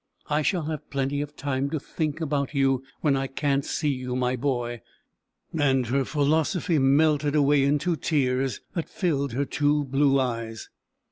[0.31, 4.15] I shall have plenty of time to think about you when I can't see you,
[4.15, 4.81] my boy."
[5.53, 10.69] And her philosophy melted away into tears, that filled her two blue eyes.